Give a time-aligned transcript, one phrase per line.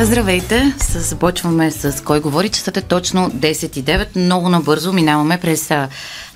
[0.00, 0.74] Здравейте!
[0.78, 2.48] Започваме с Кой говори.
[2.48, 4.16] Часът е точно 10 и 9.
[4.16, 5.70] Много набързо минаваме през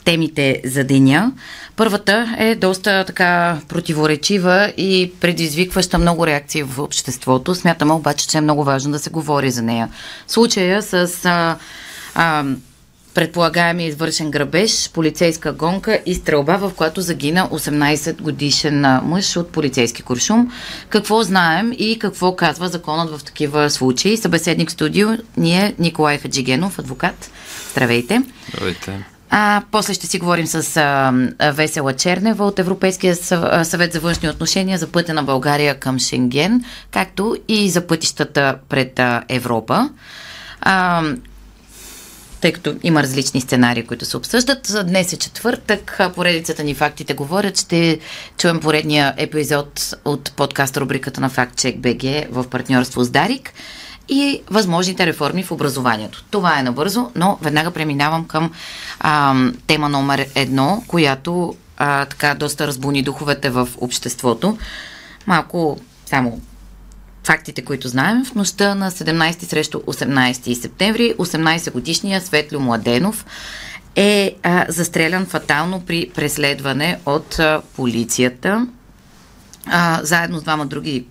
[0.04, 1.32] темите за деня.
[1.76, 7.54] Първата е доста така противоречива и предизвикваща много реакции в обществото.
[7.54, 9.88] Смятаме обаче, че е много важно да се говори за нея.
[10.26, 11.56] Случая с а,
[12.14, 12.44] а,
[13.14, 20.02] предполагаеми извършен грабеж, полицейска гонка и стрелба, в която загина 18 годишен мъж от полицейски
[20.02, 20.52] куршум.
[20.88, 24.16] Какво знаем и какво казва законът в такива случаи?
[24.16, 27.30] Събеседник в студио ни е Николай Хаджигенов, адвокат.
[27.72, 28.22] Здравейте.
[28.48, 29.04] Здравейте.
[29.34, 31.12] А, после ще си говорим с а,
[31.52, 33.16] Весела Чернева от Европейския
[33.64, 38.98] съвет за външни отношения за пътя на България към Шенген, както и за пътищата пред
[38.98, 39.90] а, Европа.
[40.60, 41.02] А,
[42.42, 44.72] тъй като има различни сценарии, които се обсъждат.
[44.86, 47.58] Днес е четвъртък, поредицата ни фактите говорят.
[47.58, 47.98] Ще
[48.38, 53.52] чуем поредния епизод от подкаст рубриката на Факт Чек БГ в партньорство с Дарик
[54.08, 56.24] и възможните реформи в образованието.
[56.30, 58.52] Това е набързо, но веднага преминавам към
[59.00, 59.34] а,
[59.66, 64.58] тема номер едно, която а, така доста разбуни духовете в обществото.
[65.26, 66.40] Малко само
[67.24, 68.24] фактите, които знаем.
[68.24, 73.26] В нощта на 17 срещу 18 септември 18-годишния Светлю Младенов
[73.96, 78.66] е а, застрелян фатално при преследване от а, полицията,
[79.66, 81.04] а, заедно с двама други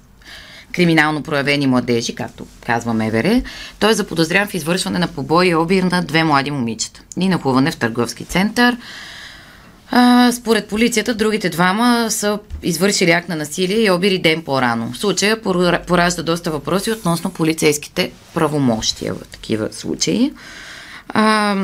[0.72, 3.42] криминално проявени младежи, както казва МВР.
[3.80, 7.72] Той е заподозрян в извършване на побой и обир на две млади момичета и нахуване
[7.72, 8.78] в търговски център.
[9.94, 14.94] А, според полицията, другите двама са извършили акт на насилие и обири ден по-рано.
[14.96, 15.42] Случая
[15.88, 20.34] поражда доста въпроси относно полицейските правомощия в такива случаи.
[21.10, 21.56] А,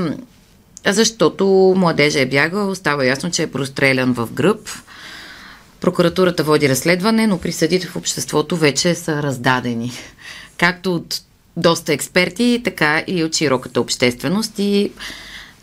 [0.85, 4.69] защото младежа е бягал, става ясно, че е прострелян в гръб.
[5.81, 9.91] Прокуратурата води разследване, но присъдите в обществото вече са раздадени.
[10.57, 11.21] Както от
[11.57, 14.53] доста експерти, така и от широката общественост.
[14.57, 14.91] И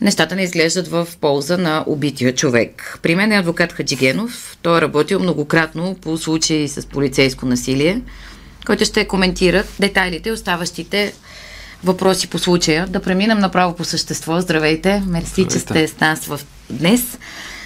[0.01, 2.99] нещата не изглеждат в полза на убития човек.
[3.01, 4.57] При мен е адвокат Хаджигенов.
[4.61, 8.01] Той е работил многократно по случаи с полицейско насилие,
[8.65, 11.13] който ще коментира детайлите оставащите
[11.83, 12.87] въпроси по случая.
[12.87, 14.41] Да преминем направо по същество.
[14.41, 15.03] Здравейте!
[15.07, 15.53] Мерси, Здравейте.
[15.53, 16.39] че сте с нас в
[16.69, 17.17] днес.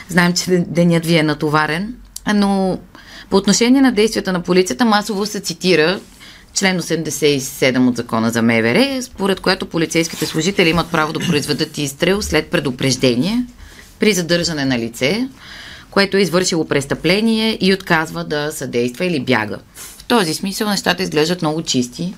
[0.09, 1.96] Знаем, че денят ви е натоварен,
[2.35, 2.79] но
[3.29, 6.00] по отношение на действията на полицията масово се цитира
[6.53, 12.21] член 87 от закона за МВР, според което полицейските служители имат право да произведат изстрел
[12.21, 13.45] след предупреждение
[13.99, 15.27] при задържане на лице,
[15.91, 19.59] което е извършило престъпление и отказва да съдейства или бяга.
[19.75, 22.13] В този смисъл нещата изглеждат много чисти.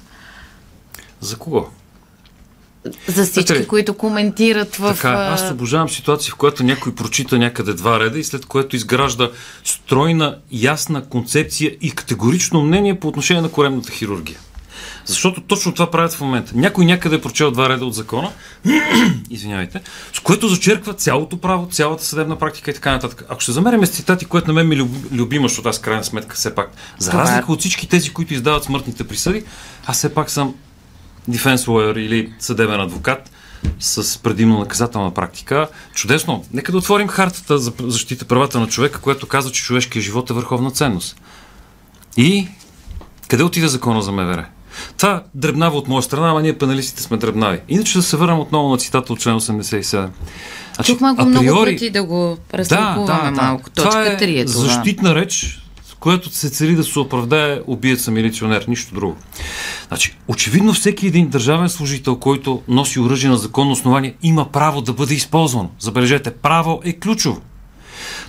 [1.21, 1.65] За кого?
[3.07, 4.93] За всички, Тъй, които коментират в...
[4.93, 9.29] Така, аз обожавам ситуация, в която някой прочита някъде два реда и след което изгражда
[9.63, 14.37] стройна, ясна концепция и категорично мнение по отношение на коремната хирургия.
[15.05, 16.51] Защото точно това правят в момента.
[16.55, 18.31] Някой някъде е прочел два реда от закона,
[19.29, 19.81] извинявайте,
[20.13, 23.25] с което зачерква цялото право, цялата съдебна практика и така нататък.
[23.29, 26.35] Ако ще замеряме с цитати, което на мен ми е любима, защото аз крайна сметка
[26.35, 29.43] все пак, за разлика от всички тези, които издават смъртните присъди,
[29.85, 30.55] аз все пак съм
[31.29, 33.31] defense lawyer или съдебен адвокат
[33.79, 35.67] с предимно наказателна практика.
[35.93, 36.45] Чудесно.
[36.53, 40.33] Нека да отворим хартата за защита правата на човека, която казва, че човешкият живот е
[40.33, 41.21] върховна ценност.
[42.17, 42.47] И
[43.27, 44.45] къде отиде закона за МВР?
[44.97, 47.59] Това дребнава от моя страна, ама ние паналистите сме дребнави.
[47.69, 50.09] Иначе да се върнем отново на цитата от член 87.
[50.75, 51.43] Значи, Чухме го априори...
[51.43, 53.69] много пъти да го разтълкуваме да, да, малко.
[53.69, 54.61] Точка това е 3 е това.
[54.61, 55.60] защитна реч,
[56.01, 59.15] което се цели да се оправдае убиеца милиционер, нищо друго.
[59.87, 64.93] Значи, очевидно всеки един държавен служител, който носи оръжие на законно основание, има право да
[64.93, 65.69] бъде използван.
[65.79, 67.41] Забележете, право е ключово.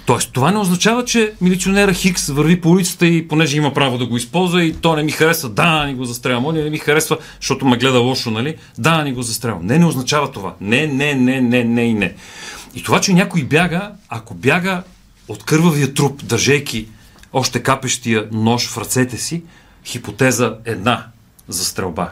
[0.06, 4.06] Тоест, това не означава, че милиционера Хикс върви по улицата и понеже има право да
[4.06, 6.54] го използва и то не ми харесва, да, ни го застрелям.
[6.54, 8.56] не ми харесва, защото ме гледа лошо, нали?
[8.78, 9.66] Да, ни го застрелям.
[9.66, 10.54] Не, не означава това.
[10.60, 12.14] Не, не, не, не, не и не.
[12.74, 14.82] И това, че някой бяга, ако бяга
[15.28, 16.86] от кървавия труп, държейки
[17.32, 19.42] още капещия нож в ръцете си,
[19.84, 21.06] хипотеза една
[21.48, 22.10] за стрелба.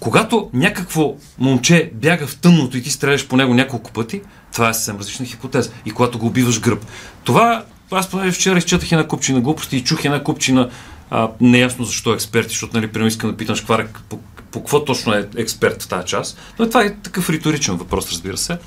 [0.00, 4.22] Когато някакво момче бяга в тъмното и ти стреляш по него няколко пъти,
[4.52, 5.70] това е съвсем различна хипотеза.
[5.86, 6.86] И когато го убиваш гръб.
[7.24, 10.70] Това, аз поне вчера изчетах една купчина глупости и чух една купчина
[11.10, 14.18] а, неясно защо експерти, защото, нали, примерно искам да питам каква, по,
[14.50, 16.38] по какво точно е експерт в тази част.
[16.58, 18.58] Но това е такъв риторичен въпрос, разбира се.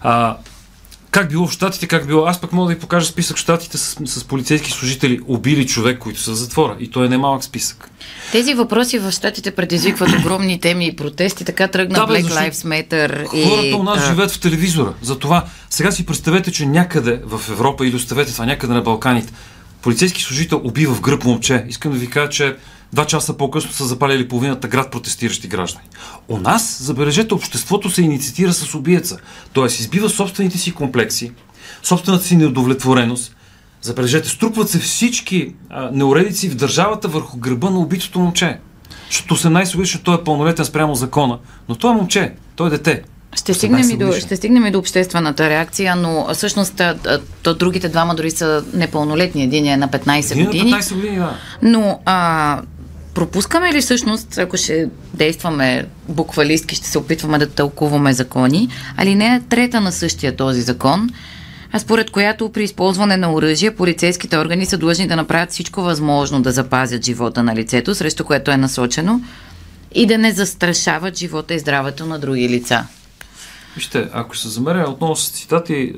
[0.00, 0.36] А,
[1.10, 2.24] как било в Штатите, как било.
[2.24, 5.98] Аз пък мога да ви покажа списък в Штатите с, с полицейски служители, убили човек,
[5.98, 6.76] които са в затвора.
[6.80, 7.90] И той е немалък списък.
[8.32, 11.44] Тези въпроси в Штатите предизвикват огромни теми и протести.
[11.44, 13.26] Така тръгна да, бе, Black Lives Matter.
[13.48, 14.06] Хората и, у нас а...
[14.06, 14.94] живеят в телевизора.
[15.02, 19.32] Затова сега си представете, че някъде в Европа или оставете това някъде на Балканите,
[19.82, 21.64] полицейски служител убива в гръб момче.
[21.68, 22.56] Искам да ви кажа, че
[22.92, 25.86] Два часа по-късно са запалили половината град протестиращи граждани.
[26.28, 29.18] У нас, забележете, обществото се инициатира с убиеца.
[29.52, 31.32] Тоест избива собствените си комплекси,
[31.82, 33.36] собствената си неудовлетвореност.
[33.82, 38.58] Забележете, струпват се всички а, неуредици в държавата върху гърба на убитото момче.
[39.06, 41.38] Защото 18 годишно той е пълнолетен спрямо закона,
[41.68, 43.02] но той е момче, той е дете.
[43.36, 46.82] Ще стигнем, и до, ще стигнем и до обществената реакция, но всъщност
[47.42, 49.42] то, другите двама дори са непълнолетни.
[49.42, 50.70] Един е на 15 Един години.
[50.70, 51.36] На 15 години да.
[51.62, 52.60] Но а,
[53.18, 59.34] пропускаме ли всъщност, ако ще действаме буквалистки, ще се опитваме да тълкуваме закони, али не
[59.34, 61.10] е трета на същия този закон,
[61.72, 66.42] а според която при използване на оръжие полицейските органи са длъжни да направят всичко възможно
[66.42, 69.20] да запазят живота на лицето, срещу което е насочено,
[69.94, 72.86] и да не застрашават живота и здравето на други лица.
[73.74, 75.94] Вижте, ако се замеря отново с цитати,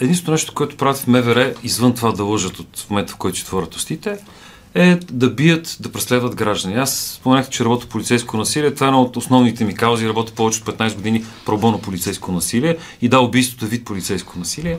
[0.00, 3.44] единственото нещо, което правят в МВР, извън това да лъжат от момента, в който си
[3.44, 4.18] творят устите,
[4.74, 6.74] е да бият, да преследват граждани.
[6.74, 8.74] Аз споменах, че работя полицейско насилие.
[8.74, 10.08] Това е една от основните ми каузи.
[10.08, 14.78] Работя повече от 15 години пробоно полицейско насилие и да, убийството е вид полицейско насилие.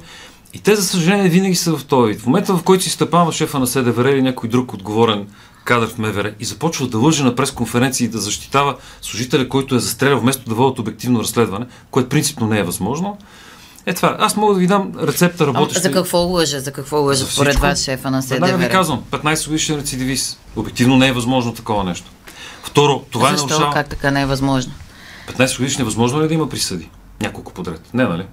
[0.53, 2.21] И те, за съжаление, винаги са в този вид.
[2.21, 5.27] В момента, в който си стъпава шефа на СДВР или някой друг отговорен
[5.63, 9.79] кадър в МВР и започва да лъже на пресконференции и да защитава служителя, който е
[9.79, 13.17] застрелял, вместо да водят обективно разследване, което принципно не е възможно.
[13.86, 14.16] Е това.
[14.19, 15.81] Аз мога да ви дам рецепта работеща.
[15.81, 16.60] За какво лъжа?
[16.60, 18.48] За какво лъжа според вас шефа на СДВР?
[18.48, 19.04] Да, ви казвам.
[19.12, 20.39] 15 годишен рецидивист.
[20.56, 22.12] Обективно не е възможно такова нещо.
[22.63, 23.45] Второ, това Защо?
[23.45, 23.74] е нарушава...
[23.74, 24.74] Как така не е възможно?
[25.28, 26.89] 15 годишен е възможно ли да има присъди?
[27.22, 27.81] Няколко подред.
[27.94, 28.25] Не, нали?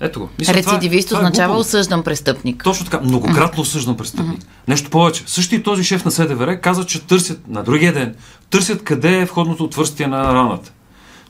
[0.00, 0.28] Ето го.
[0.38, 2.64] Мисля, Рецидивист това, означава това е осъждан престъпник.
[2.64, 4.40] Точно така, многократно осъждан престъпник.
[4.40, 4.68] Mm-hmm.
[4.68, 5.22] Нещо повече.
[5.26, 8.14] Същия този шеф на СДВР каза, че търсят на другия ден,
[8.50, 10.72] търсят къде е входното отвърстие на раната.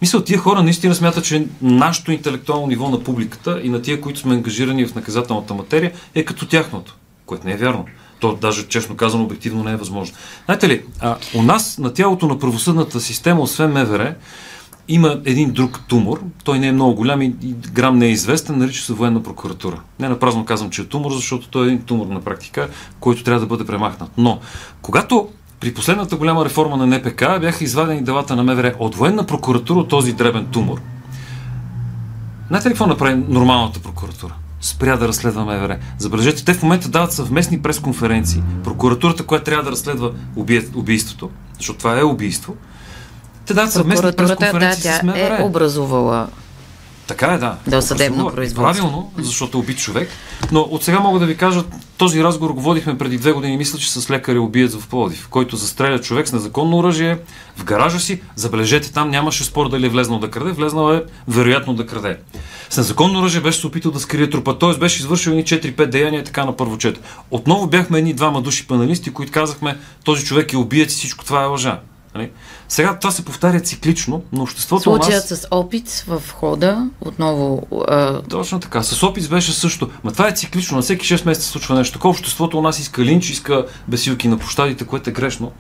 [0.02, 4.20] Мисля, тия хора наистина смятат, че нашето интелектуално ниво на публиката и на тия, които
[4.20, 6.96] сме ангажирани в наказателната материя, е като тяхното,
[7.26, 7.84] което не е вярно.
[8.20, 10.16] То даже, честно казано, обективно не е възможно.
[10.44, 14.14] Знаете ли, а, у нас на тялото на правосъдната система, освен МВР,
[14.88, 17.28] има един друг тумор, той не е много голям и
[17.72, 19.80] грам не е известен, нарича се военна прокуратура.
[20.00, 22.68] Не напразно казвам, че е тумор, защото той е един тумор на практика,
[23.00, 24.10] който трябва да бъде премахнат.
[24.18, 24.40] Но,
[24.82, 25.28] когато
[25.60, 29.88] при последната голяма реформа на НПК бяха извадени делата на МВР от военна прокуратура от
[29.88, 30.80] този дребен тумор.
[32.48, 34.34] Знаете ли какво направи нормалната прокуратура?
[34.60, 35.78] Спря да разследва МВР.
[35.98, 38.42] Забележете, те в момента дават съвместни пресконференции.
[38.64, 40.10] Прокуратурата, която трябва да разследва
[40.74, 42.56] убийството, защото това е убийство,
[43.46, 45.38] те дават съвместни пресконференции да, с МВР.
[45.40, 46.28] е образувала
[47.08, 47.56] така е, да.
[47.66, 48.62] Да, съдебно производство.
[48.62, 50.08] Правилно, защото убит човек.
[50.52, 51.64] Но от сега мога да ви кажа,
[51.98, 55.56] този разговор го водихме преди две години, мисля, че с лекаря убиец в Плодив, който
[55.56, 57.18] застреля човек с незаконно оръжие
[57.56, 58.20] в гаража си.
[58.36, 62.18] Забележете, там нямаше спор дали е влезнал да краде, влезнал е вероятно да краде.
[62.70, 64.78] С незаконно оръжие беше се опитал да скрие трупа, т.е.
[64.78, 67.00] беше извършил едни 4-5 деяния така на първо чет.
[67.30, 71.42] Отново бяхме едни двама души паналисти, които казахме, този човек е убиец и всичко това
[71.42, 71.80] е лъжа.
[72.14, 72.30] Нали?
[72.68, 75.40] Сега това се повтаря циклично, но обществото Случаят нас...
[75.40, 77.66] с опит в хода, отново...
[77.88, 78.22] А...
[78.22, 78.82] Точно така.
[78.82, 79.90] С опит беше също.
[80.04, 80.76] Ма това е циклично.
[80.76, 82.10] На всеки 6 месеца случва нещо такова.
[82.10, 85.52] Обществото у нас иска линч, иска бесилки на площадите, което е грешно.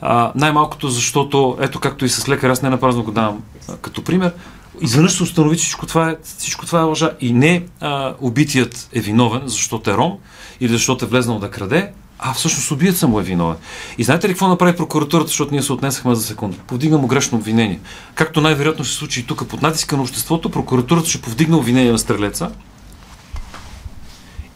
[0.00, 4.04] А, най-малкото, защото, ето както и с лекар, аз не напразно го давам а, като
[4.04, 4.32] пример,
[4.80, 7.10] изведнъж се установи, че всичко това е, всичко това е лъжа.
[7.20, 10.18] И не а, убитият е виновен, защото е ром,
[10.60, 13.56] или защото е влезнал да краде, а всъщност убият му е виновен.
[13.98, 16.56] И знаете ли какво направи прокуратурата, защото ние се отнесахме за секунда?
[16.66, 17.80] Повдигна му грешно обвинение.
[18.14, 21.98] Както най-вероятно се случи и тук под натиска на обществото, прокуратурата ще повдигне обвинение на
[21.98, 22.50] стрелеца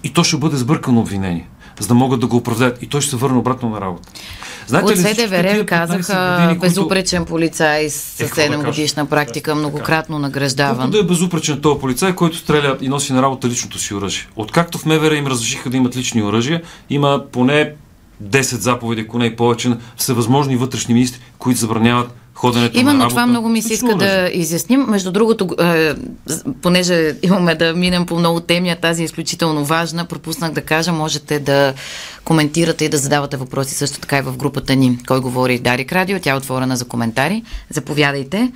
[0.05, 1.49] и то ще бъде сбъркано обвинение,
[1.81, 4.09] за да могат да го оправдаят и той ще се върне обратно на работа.
[4.67, 10.77] Знаете От СДВР казаха години, безупречен полицай с е, 7 да годишна практика, многократно награждаван.
[10.77, 14.27] Колко да е безупречен този полицай, който стреля и носи на работа личното си оръжие.
[14.37, 17.73] Откакто в МВР им разрешиха да имат лични оръжия, има поне
[18.23, 23.15] 10 заповеди, ако не и повече, всевъзможни вътрешни министри, които забраняват ходенето Именно на работа.
[23.15, 24.85] това много ми се иска да изясним.
[24.89, 25.95] Между другото, е,
[26.63, 30.93] понеже имаме да минем по много теми, а тази е изключително важна, пропуснах да кажа,
[30.93, 31.75] можете да
[32.25, 34.99] коментирате и да задавате въпроси също така и в групата ни.
[35.07, 37.43] Кой говори Дарик Радио, тя е отворена за коментари.
[37.71, 38.53] Заповядайте.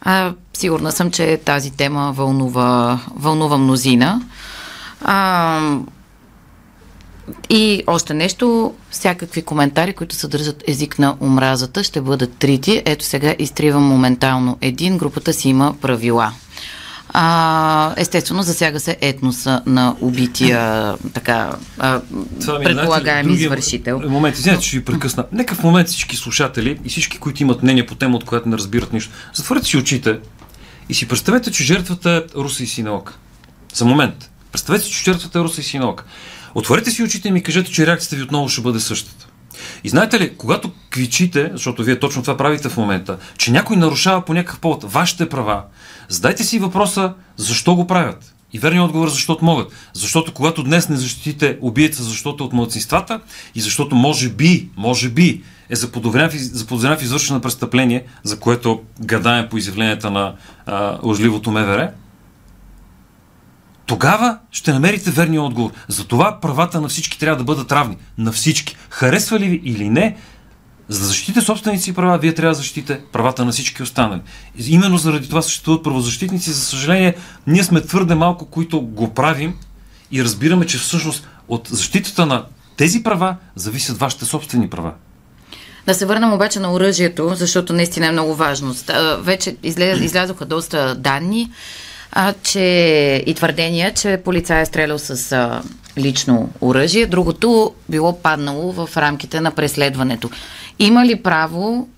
[0.00, 4.20] А, сигурна съм, че тази тема вълнува, вълнува мнозина.
[5.00, 5.60] А,
[7.50, 12.82] и още нещо, всякакви коментари, които съдържат език на омразата, ще бъдат трити.
[12.84, 14.98] Ето сега изтривам моментално един.
[14.98, 16.32] Групата си има правила.
[17.14, 22.00] А, естествено, засяга се етноса на убития така, а,
[22.58, 24.00] ми, предполагаем знаете, извършител.
[24.08, 25.24] Момент, извинете, ще ви прекъсна.
[25.32, 28.56] Нека в момент всички слушатели и всички, които имат мнение по тема, от която не
[28.56, 30.18] разбират нищо, затворете си очите
[30.88, 33.14] и си представете, че жертвата е Руса и Синелка.
[33.74, 34.30] За момент.
[34.52, 36.04] Представете си, че жертвата е Руса и Синелка.
[36.54, 39.26] Отворете си очите и ми кажете, че реакцията ви отново ще бъде същата.
[39.84, 44.24] И знаете ли, когато квичите, защото вие точно това правите в момента, че някой нарушава
[44.24, 45.62] по някакъв повод вашите права,
[46.08, 48.34] задайте си въпроса защо го правят.
[48.52, 49.72] И верният отговор защото могат.
[49.92, 53.20] Защото когато днес не защитите убийца, защото от младсинствата
[53.54, 59.56] и защото може би, може би е заподозрян в извършено престъпление, за което гадаем по
[59.56, 60.34] изявленията на
[60.66, 61.90] а, лъжливото МВР,
[63.86, 65.70] тогава ще намерите верния отговор.
[65.88, 67.96] Затова правата на всички трябва да бъдат равни.
[68.18, 68.76] На всички.
[68.90, 70.16] Харесва ли ви или не,
[70.88, 74.20] за да защитите собствените си права, вие трябва да защитите правата на всички останали.
[74.66, 76.52] Именно заради това съществуват правозащитници.
[76.52, 77.14] За съжаление,
[77.46, 79.54] ние сме твърде малко, които го правим
[80.10, 82.44] и разбираме, че всъщност от защитата на
[82.76, 84.92] тези права зависят вашите собствени права.
[85.86, 88.74] Да се върнем обаче на оръжието, защото наистина е много важно.
[89.18, 91.50] Вече излязоха доста данни
[92.12, 92.60] а, че
[93.26, 95.62] и твърдения, че полицай е стрелял с а,
[95.98, 97.06] лично оръжие.
[97.06, 100.30] Другото било паднало в рамките на преследването.
[100.78, 101.88] Има ли право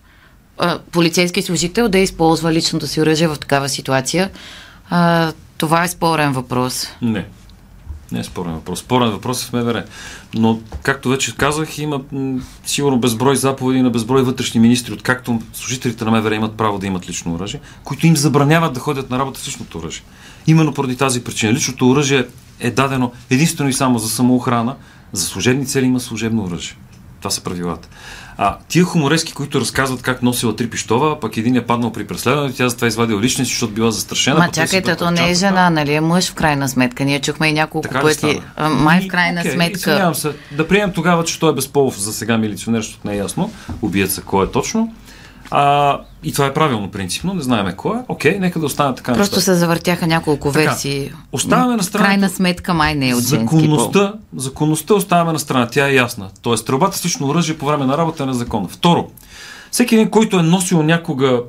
[0.58, 4.30] а, полицейски служител да използва личното си оръжие в такава ситуация?
[4.90, 6.86] А, това е спорен въпрос.
[7.02, 7.26] Не.
[8.14, 8.78] Не е спорен въпрос.
[8.78, 9.84] Спорен въпрос е в МВР.
[10.34, 12.00] Но, както вече казах, има
[12.66, 17.08] сигурно безброй заповеди на безброй вътрешни министри, откакто служителите на МВР имат право да имат
[17.08, 20.02] лично оръжие, които им забраняват да ходят на работа с личното оръжие.
[20.46, 21.52] Именно поради тази причина.
[21.52, 22.26] Личното оръжие
[22.60, 24.76] е дадено единствено и само за самоохрана,
[25.12, 26.76] за служебни цели има служебно оръжие.
[27.24, 27.88] Това са правилата.
[28.38, 32.52] А тия хуморески, които разказват как носила три пищова, пък един е паднал при преследване,
[32.52, 34.38] тя затова извадила личност, защото била застрашена.
[34.38, 35.94] Ма чакайте, то не е жена, нали?
[35.94, 37.04] Е мъж в крайна сметка.
[37.04, 38.40] Ние чухме и няколко така пъти.
[38.70, 40.14] Май в крайна okay, сметка.
[40.14, 40.32] Се.
[40.52, 43.52] Да приемем тогава, че той е безполов за сега милиционер, защото не е ясно.
[43.82, 44.94] Убиеца кой е точно.
[45.56, 48.00] А, и това е правилно принципно, не знаеме кой е.
[48.08, 49.12] Окей, нека да остане така.
[49.12, 49.52] Просто неща.
[49.52, 51.12] се завъртяха няколко така, версии.
[51.32, 52.04] Оставяме на страна.
[52.04, 56.28] Крайна сметка май не е от законността, законността оставяме на страна, тя е ясна.
[56.42, 58.68] Тоест, стрелбата с лично оръжие по време на работа е незаконна.
[58.68, 59.06] Второ,
[59.70, 61.42] всеки един, който е носил някога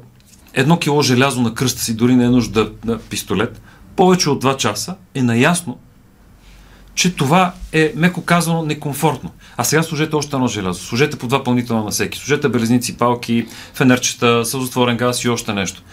[0.53, 3.62] едно кило желязо на кръста си, дори не е нужда да пистолет,
[3.95, 5.77] повече от 2 часа е наясно,
[6.96, 9.32] че това е, меко казано, некомфортно.
[9.58, 10.84] А сега служете още едно желязо.
[10.84, 12.18] Служете по два пълнително на всеки.
[12.18, 15.84] Служете белезници, палки, фенерчета, сълзотворен газ и още нещо.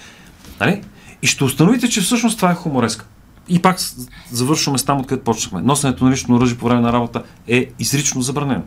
[0.60, 0.82] Нали?
[1.22, 3.04] И ще установите, че всъщност това е хумореска.
[3.48, 3.78] И пак
[4.30, 5.62] завършваме с там, откъдето почнахме.
[5.62, 8.62] Носенето на лично оръжие по време на работа е изрично забранено.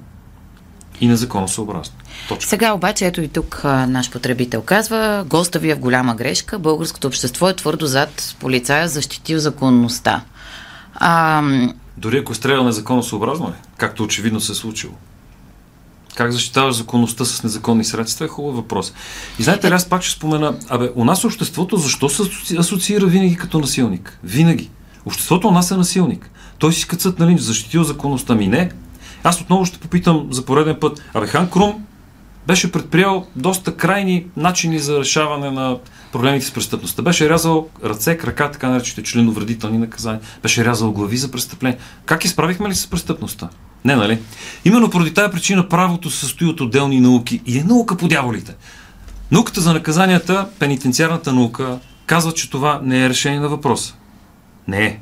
[1.01, 1.95] И незаконно съобразно.
[2.27, 2.49] Точно.
[2.49, 7.07] Сега обаче, ето и тук наш потребител казва, госта ви е в голяма грешка, българското
[7.07, 10.21] общество е твърдо зад полицая, защитил законността.
[10.95, 11.43] А,
[11.97, 14.93] дори ако стрелял незаконосъобразно, е, както очевидно се е случило.
[16.15, 18.93] Как защитаваш законността с незаконни средства е хубав въпрос.
[19.39, 22.23] И знаете ли, аз пак ще спомена, абе, у нас обществото защо се
[22.57, 24.19] асоциира винаги като насилник?
[24.23, 24.69] Винаги.
[25.05, 26.29] Обществото у нас е насилник.
[26.59, 28.47] Той си скъцат, нали, защитил законността ми.
[28.47, 28.71] Не.
[29.23, 31.01] Аз отново ще попитам за пореден път.
[31.13, 31.85] Абе, Хан Крум
[32.47, 35.77] беше предприял доста крайни начини за решаване на
[36.11, 37.01] проблемите с престъпността.
[37.01, 40.21] Беше рязал ръце, крака, така наречените членовредителни наказания.
[40.41, 41.77] Беше рязал глави за престъпление.
[42.05, 43.49] Как изправихме ли с престъпността?
[43.85, 44.19] Не, нали?
[44.65, 48.55] Именно поради тази причина правото се състои от отделни науки и е наука по дяволите.
[49.31, 53.95] Науката за наказанията, пенитенциарната наука, казва, че това не е решение на въпроса.
[54.67, 54.99] Не е.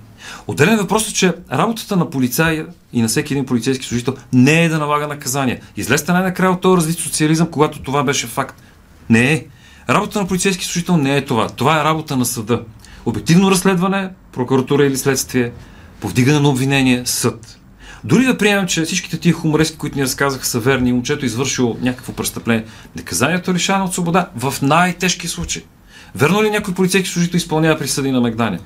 [0.48, 4.70] Отделен въпрос е, че работата на полицая и на всеки един полицейски служител не е
[4.70, 5.60] да налага наказания.
[5.78, 8.62] Излезте най-накрая от този развит социализъм, когато това беше факт.
[9.10, 9.46] Не е.
[9.90, 11.50] Работа на полицейски служител не е това.
[11.50, 12.64] Това е работа на съда.
[13.06, 15.52] Обективно разследване, прокуратура или следствие,
[16.00, 17.60] повдигане на обвинение, съд.
[18.04, 21.28] Дори да приемем, че всичките тия хуморески, които ни разказаха, са верни и момчето е
[21.28, 22.66] извършило някакво престъпление,
[22.96, 25.64] наказанието е лишаване от свобода в най-тежки случаи.
[26.16, 28.60] Верно ли някой полицейски служител изпълнява присъди на Мегдания?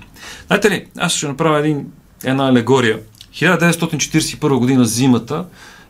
[0.47, 1.85] Знаете ли, аз ще направя един,
[2.23, 2.99] една алегория.
[3.33, 5.45] 1941 година зимата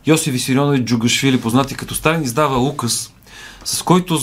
[0.06, 3.12] Йосиф Висирионович Джугашвили, познати като Сталин, издава указ,
[3.64, 4.20] с който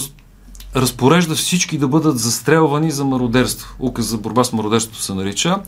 [0.75, 3.75] разпорежда всички да бъдат застрелвани за мародерство.
[3.79, 5.59] Указ за борба с мародерството се нарича,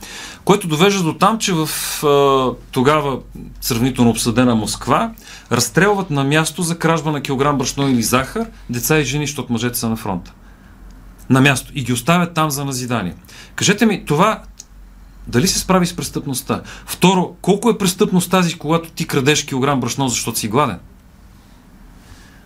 [0.45, 1.69] което довежда до там, че в
[2.71, 3.19] тогава
[3.61, 5.11] сравнително обсъдена Москва
[5.51, 9.79] разстрелват на място за кражба на килограм брашно или захар деца и жени, защото мъжете
[9.79, 10.33] са на фронта.
[11.29, 11.71] На място.
[11.75, 13.15] И ги оставят там за назидание.
[13.55, 14.41] Кажете ми, това
[15.27, 16.61] дали се справи с престъпността?
[16.85, 20.77] Второ, колко е престъпност тази, когато ти крадеш килограм брашно, защото си гладен?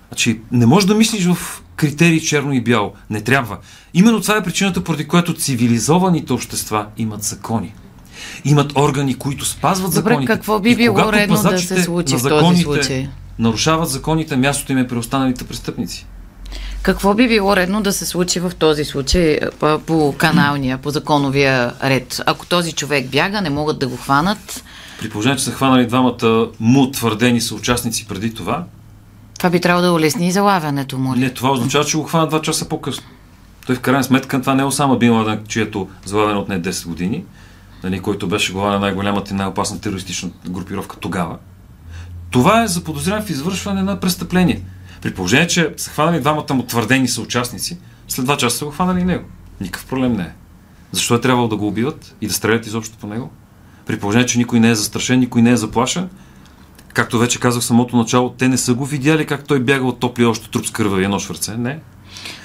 [0.10, 2.94] Значи, не можеш да мислиш в критерии черно и бяло.
[3.10, 3.58] Не трябва.
[3.94, 7.74] Именно това е причината, поради която цивилизованите общества имат закони.
[8.46, 10.34] Имат органи, които спазват Добре, законите.
[10.34, 13.10] какво би било редно да се случи в този случай?
[13.40, 16.06] нарушават законите, мястото им е при останалите престъпници.
[16.82, 19.40] Какво би било редно да се случи в този случай
[19.86, 22.22] по каналния, по законовия ред?
[22.26, 24.64] Ако този човек бяга, не могат да го хванат.
[25.00, 28.64] При положение, че са хванали двамата му твърдени съучастници преди това,
[29.38, 31.16] Това би трябвало да улесни залавянето му.
[31.16, 33.06] Не, това означава, че го хвана 2 часа по-късно.
[33.68, 36.88] Той в крайна сметка това не е Осама Бин Ладен, чието залавяне от не 10
[36.88, 37.24] години,
[37.84, 41.38] нали, който беше глава на най-голямата и най-опасна терористична групировка тогава.
[42.32, 44.62] Това е заподозрян в извършване на престъпление.
[45.02, 49.00] При положение, че са хванали двамата му твърдени съучастници, след два часа са го хванали
[49.00, 49.26] и него.
[49.62, 50.32] Никакъв проблем не е.
[50.92, 53.32] Защо е трябвало да го убиват и да стрелят изобщо по него?
[53.86, 56.10] При положение, че никой не е застрашен, никой не е заплашен,
[56.94, 60.00] както вече казах в самото начало, те не са го видяли как той бяга от
[60.00, 61.58] топли още труп с кървави едно швърце.
[61.58, 61.80] Не.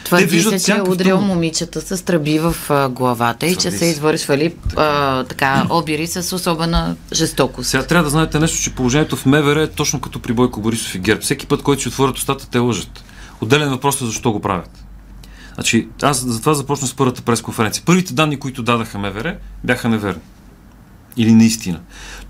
[0.06, 4.54] Твърди се, че е удрил момичета с тръби в а, главата и че са извършвали
[4.68, 5.24] така.
[5.28, 7.70] така, обири с особена жестокост.
[7.70, 10.94] Сега трябва да знаете нещо, че положението в МВР е точно като при Бойко Борисов
[10.94, 11.22] и Герб.
[11.22, 13.04] Всеки път, който си отворят устата, те лъжат.
[13.40, 14.84] Отделен въпрос е защо го правят.
[15.54, 17.82] Значи, аз затова започна с първата пресконференция.
[17.86, 20.22] Първите данни, които дадаха МВР, бяха неверни.
[21.16, 21.80] Или наистина.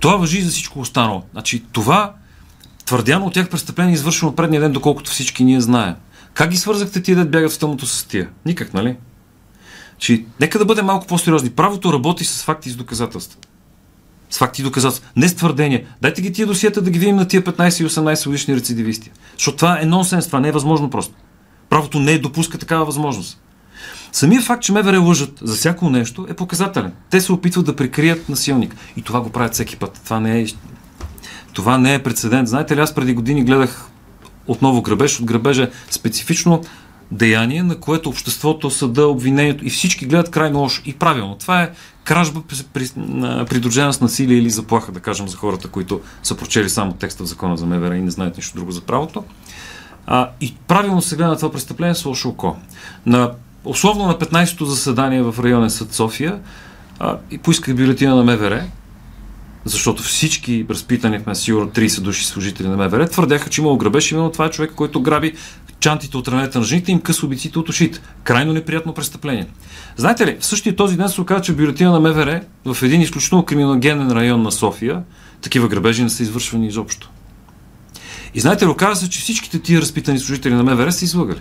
[0.01, 1.23] Това въжи и за всичко останало.
[1.33, 2.13] Значи, това
[2.85, 5.95] твърдяно от тях престъпление е извършено предния ден, доколкото всички ние знаем.
[6.37, 8.31] Как ги свързахте тия да бягат в тъмното с тия?
[8.47, 8.97] Никак, нали?
[9.99, 11.51] Че, нека да бъдем малко по-сериозни.
[11.51, 13.39] Правото работи с факти и с доказателства.
[14.31, 15.11] С факти и доказателства.
[15.17, 15.87] Не с твърдения.
[16.03, 19.11] Дайте ги тия досията да ги видим на тия 15 и 18 годишни рецидивисти.
[19.37, 21.15] Защото това е нонсенс, това не е възможно просто.
[21.71, 23.41] Правото не е допуска такава възможност.
[24.13, 26.93] Самия факт, че МВР лъжат за всяко нещо е показателен.
[27.11, 28.77] Те се опитват да прикрият насилник.
[28.97, 30.01] И това го правят всеки път.
[30.05, 30.47] Това не е,
[31.53, 32.49] това не е прецедент.
[32.49, 33.91] Знаете ли, аз преди години гледах
[34.47, 35.21] отново грабеж.
[35.21, 36.63] От грабежа специфично
[37.11, 40.83] деяние, на което обществото, съда, обвинението и всички гледат крайно лошо.
[40.85, 41.37] И правилно.
[41.41, 41.71] Това е
[42.05, 42.43] кражба,
[43.49, 47.27] придружена с насилие или заплаха, да кажем, за хората, които са прочели само текста в
[47.27, 49.25] закона за МВР и не знаят нищо друго за правото.
[50.07, 52.57] А, и правилно се гледа на това престъпление с лошо око.
[53.07, 53.33] На,
[53.65, 56.39] условно на 15-то заседание в районен съд София
[56.99, 58.65] а, и поисках бюлетина на МВР,
[59.67, 64.31] защото всички разпитани в сигурно 30 души служители на МВР твърдяха, че има грабеж, именно
[64.31, 65.33] това е човек, който граби
[65.81, 68.01] чантите от раменете на жените им къса обиците от ушите.
[68.25, 69.47] Крайно неприятно престъпление.
[69.97, 73.45] Знаете ли, в същия този ден се оказа, че бюлетина на МВР в един изключително
[73.45, 75.03] криминогенен район на София
[75.43, 77.11] такива грабежи не са извършвани изобщо.
[78.35, 81.41] И знаете ли, оказа се, че всичките тия разпитани служители на МВР са излагали.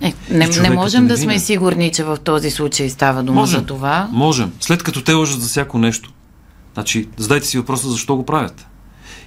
[0.00, 3.66] Е, не, не можем да сме сигурни, че в този случай става дума можем, за
[3.66, 4.08] това.
[4.12, 4.52] Можем.
[4.60, 6.12] След като те лъжат за всяко нещо.
[6.80, 8.66] Значи, задайте си въпроса защо го правят.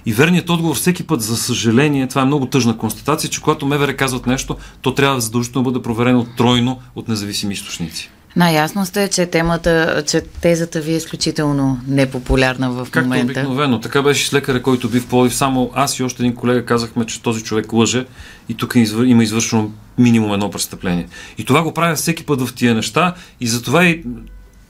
[0.06, 3.96] И верният отговор всеки път, за съжаление, това е много тъжна констатация, че когато МВР
[3.96, 8.10] казват нещо, то трябва задължително да бъде проверено тройно от независими източници.
[8.36, 13.26] Най-ясно сте, че темата, че тезата ви е изключително непопулярна в Както момента.
[13.34, 13.80] Както обикновено.
[13.80, 15.34] Така беше с лекаря, който би в Плодив.
[15.34, 18.06] Само аз и още един колега казахме, че този човек лъже
[18.48, 21.06] и тук има извършено минимум едно престъпление.
[21.38, 24.02] И това го правя всеки път в тия неща и затова и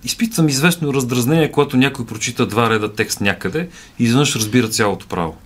[0.05, 5.37] изпитвам известно раздразнение, когато някой прочита два реда текст някъде и изведнъж разбира цялото право.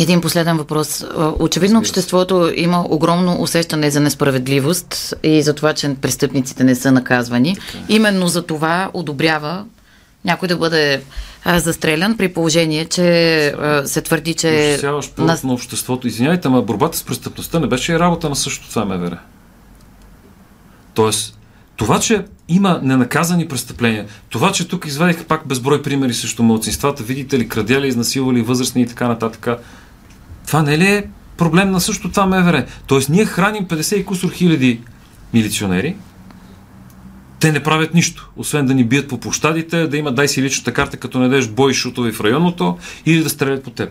[0.00, 1.04] Един последен въпрос.
[1.38, 7.54] Очевидно обществото има огромно усещане за несправедливост и за това, че престъпниците не са наказвани.
[7.54, 7.78] Така.
[7.78, 7.94] Е.
[7.94, 9.64] Именно за това одобрява
[10.24, 11.02] някой да бъде
[11.44, 14.78] а, застрелян при положение, че а, се твърди, че...
[15.18, 15.38] на...
[15.44, 16.08] на обществото.
[16.08, 19.18] Извинявайте, ама борбата с престъпността не беше работа на същото това МВР.
[20.94, 21.37] Тоест,
[21.78, 27.38] това, че има ненаказани престъпления, това, че тук извадих пак безброй примери срещу младсинствата, видите
[27.38, 29.48] ли, крадяли, изнасилвали възрастни и така нататък,
[30.46, 31.04] това не ли е
[31.36, 32.66] проблем на също това МВР?
[32.86, 34.80] Тоест, ние храним 50 и кусор хиляди
[35.34, 35.96] милиционери,
[37.40, 40.72] те не правят нищо, освен да ни бият по площадите, да има дай си личната
[40.72, 43.90] карта, като не дадеш бой шутови в районното или да стрелят по теб.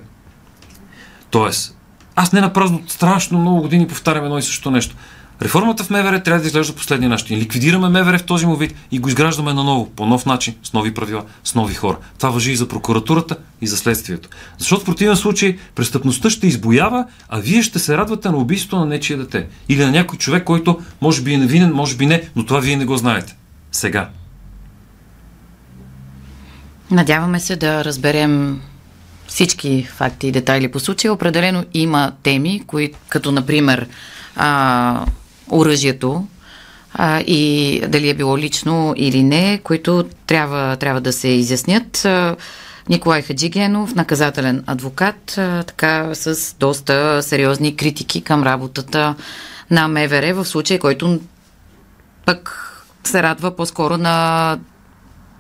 [1.29, 1.77] Тоест,
[2.15, 4.95] аз не напразно страшно много години повтарям едно и също нещо.
[5.41, 7.37] Реформата в МВР трябва да изглежда последния начин.
[7.37, 10.93] Ликвидираме МВР в този му вид и го изграждаме наново, по нов начин, с нови
[10.93, 11.97] правила, с нови хора.
[12.17, 14.29] Това въжи и за прокуратурата, и за следствието.
[14.57, 18.85] Защото в противен случай престъпността ще избоява, а вие ще се радвате на убийството на
[18.85, 19.47] нечия дете.
[19.69, 22.75] Или на някой човек, който може би е невинен, може би не, но това вие
[22.75, 23.35] не го знаете.
[23.71, 24.09] Сега.
[26.91, 28.61] Надяваме се да разберем
[29.27, 31.13] всички факти и детайли по случая.
[31.13, 33.87] Определено има теми, кои, като например
[34.35, 35.05] а,
[35.51, 36.27] оръжието
[36.93, 42.07] а, и дали е било лично или не, които трябва, трябва да се изяснят.
[42.89, 49.15] Николай Хаджигенов, наказателен адвокат, така с доста сериозни критики към работата
[49.71, 51.19] на МВР в случай, който
[52.25, 52.63] пък
[53.03, 54.57] се радва по-скоро на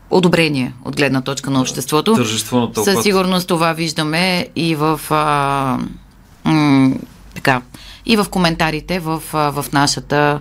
[0.09, 2.15] одобрение от гледна точка на обществото.
[2.15, 5.77] Тържество на Със сигурност това виждаме и в а,
[6.43, 6.95] м-
[7.37, 7.61] така,
[8.05, 10.39] и в коментарите в, в нашата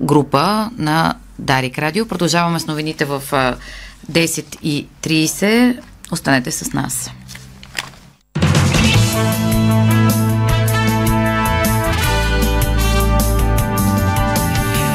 [0.00, 2.06] група на Дарик Радио.
[2.06, 3.22] Продължаваме с новините в
[4.12, 5.80] 10.30.
[6.12, 7.10] Останете с нас.